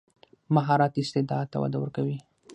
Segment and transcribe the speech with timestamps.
[0.55, 2.17] مهارت استعداد ته وده ورکوي.